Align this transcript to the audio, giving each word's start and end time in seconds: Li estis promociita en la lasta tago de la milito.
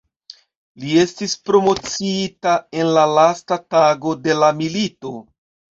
Li 0.83 0.95
estis 1.01 1.35
promociita 1.49 2.57
en 2.81 2.91
la 2.99 3.07
lasta 3.21 3.61
tago 3.77 4.19
de 4.27 4.41
la 4.43 4.55
milito. 4.65 5.17